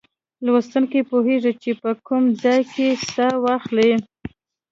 لوستونکی 0.45 1.01
پوهیږي 1.09 1.53
چې 1.61 1.71
په 1.81 1.89
کوم 2.07 2.23
ځای 2.43 2.61
کې 2.73 2.87
سا 3.13 3.27
واخلي. 3.45 3.91